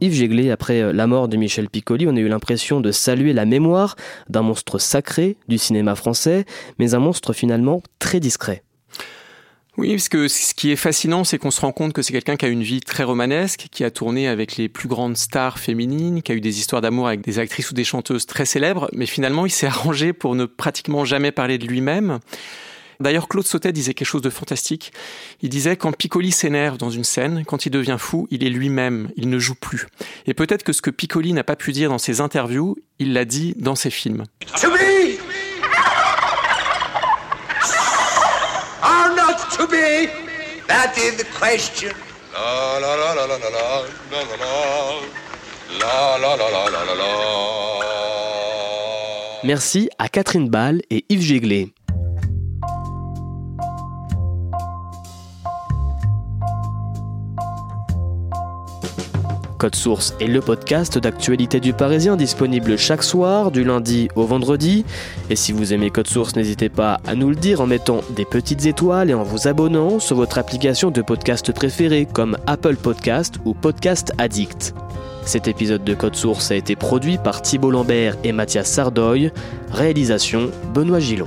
Yves 0.00 0.12
Jéglé, 0.12 0.50
après 0.50 0.82
euh, 0.82 0.92
la 0.92 1.06
mort 1.06 1.28
de 1.28 1.36
Michel 1.36 1.70
Piccoli, 1.70 2.08
on 2.08 2.16
a 2.16 2.18
eu 2.18 2.26
l'impression 2.26 2.80
de 2.80 2.90
saluer 2.90 3.32
la 3.32 3.44
mémoire 3.44 3.94
d'un 4.28 4.42
monstre 4.42 4.80
sacré 4.80 5.36
du 5.46 5.56
cinéma 5.56 5.94
français, 5.94 6.46
mais 6.80 6.94
un 6.94 6.98
monstre 6.98 7.32
finalement 7.32 7.80
très 8.00 8.18
discret. 8.18 8.64
Oui, 9.78 9.90
parce 9.90 10.08
que 10.08 10.26
ce 10.26 10.54
qui 10.54 10.70
est 10.70 10.76
fascinant, 10.76 11.22
c'est 11.24 11.36
qu'on 11.36 11.50
se 11.50 11.60
rend 11.60 11.72
compte 11.72 11.92
que 11.92 12.00
c'est 12.00 12.12
quelqu'un 12.12 12.36
qui 12.36 12.46
a 12.46 12.48
une 12.48 12.62
vie 12.62 12.80
très 12.80 13.04
romanesque, 13.04 13.66
qui 13.70 13.84
a 13.84 13.90
tourné 13.90 14.26
avec 14.26 14.56
les 14.56 14.70
plus 14.70 14.88
grandes 14.88 15.18
stars 15.18 15.58
féminines, 15.58 16.22
qui 16.22 16.32
a 16.32 16.34
eu 16.34 16.40
des 16.40 16.58
histoires 16.58 16.80
d'amour 16.80 17.08
avec 17.08 17.20
des 17.20 17.38
actrices 17.38 17.70
ou 17.70 17.74
des 17.74 17.84
chanteuses 17.84 18.24
très 18.24 18.46
célèbres, 18.46 18.88
mais 18.92 19.06
finalement, 19.06 19.44
il 19.44 19.50
s'est 19.50 19.66
arrangé 19.66 20.14
pour 20.14 20.34
ne 20.34 20.46
pratiquement 20.46 21.04
jamais 21.04 21.30
parler 21.30 21.58
de 21.58 21.66
lui-même. 21.66 22.20
D'ailleurs, 23.00 23.28
Claude 23.28 23.44
Sautet 23.44 23.72
disait 23.72 23.92
quelque 23.92 24.08
chose 24.08 24.22
de 24.22 24.30
fantastique. 24.30 24.92
Il 25.42 25.50
disait 25.50 25.76
quand 25.76 25.92
Piccoli 25.92 26.32
s'énerve 26.32 26.78
dans 26.78 26.88
une 26.88 27.04
scène, 27.04 27.44
quand 27.44 27.66
il 27.66 27.70
devient 27.70 27.96
fou, 27.98 28.26
il 28.30 28.44
est 28.44 28.48
lui-même, 28.48 29.10
il 29.16 29.28
ne 29.28 29.38
joue 29.38 29.54
plus. 29.54 29.86
Et 30.26 30.32
peut-être 30.32 30.62
que 30.62 30.72
ce 30.72 30.80
que 30.80 30.88
Piccoli 30.88 31.34
n'a 31.34 31.44
pas 31.44 31.56
pu 31.56 31.72
dire 31.72 31.90
dans 31.90 31.98
ses 31.98 32.22
interviews, 32.22 32.76
il 32.98 33.12
l'a 33.12 33.26
dit 33.26 33.54
dans 33.58 33.74
ses 33.74 33.90
films. 33.90 34.24
To 39.66 39.72
be? 39.72 40.08
That 40.68 40.96
is 40.98 41.16
the 41.16 41.24
question. 41.38 41.92
La 42.32 42.78
la 42.78 42.94
la 42.94 43.12
la 43.14 43.24
la 43.26 43.36
la 43.36 43.48
la 43.48 44.20
la 44.22 44.46
la 45.80 46.16
la 46.16 46.34
la 46.36 46.48
la 46.50 46.84
la 46.84 46.94
la 46.94 47.10
Merci 49.44 49.88
à 49.98 50.08
Catherine 50.08 50.48
Ball 50.48 50.82
et 50.90 51.04
Yves 51.08 51.22
Jéglé. 51.22 51.72
Code 59.58 59.74
Source 59.74 60.14
est 60.20 60.26
le 60.26 60.40
podcast 60.40 60.98
d'actualité 60.98 61.60
du 61.60 61.72
Parisien 61.72 62.16
disponible 62.16 62.76
chaque 62.76 63.02
soir, 63.02 63.50
du 63.50 63.64
lundi 63.64 64.08
au 64.14 64.24
vendredi. 64.24 64.84
Et 65.30 65.36
si 65.36 65.52
vous 65.52 65.72
aimez 65.72 65.90
Code 65.90 66.08
Source, 66.08 66.36
n'hésitez 66.36 66.68
pas 66.68 67.00
à 67.06 67.14
nous 67.14 67.30
le 67.30 67.36
dire 67.36 67.60
en 67.60 67.66
mettant 67.66 68.00
des 68.14 68.24
petites 68.24 68.66
étoiles 68.66 69.10
et 69.10 69.14
en 69.14 69.22
vous 69.22 69.48
abonnant 69.48 69.98
sur 69.98 70.16
votre 70.16 70.38
application 70.38 70.90
de 70.90 71.00
podcast 71.00 71.52
préférée 71.52 72.06
comme 72.10 72.36
Apple 72.46 72.76
Podcast 72.76 73.36
ou 73.44 73.54
Podcast 73.54 74.12
Addict. 74.18 74.74
Cet 75.24 75.48
épisode 75.48 75.84
de 75.84 75.94
Code 75.94 76.16
Source 76.16 76.50
a 76.50 76.54
été 76.54 76.76
produit 76.76 77.18
par 77.18 77.42
Thibault 77.42 77.70
Lambert 77.70 78.16
et 78.24 78.32
Mathias 78.32 78.70
Sardoy. 78.70 79.32
Réalisation 79.72 80.50
Benoît 80.74 81.00
Gillon. 81.00 81.26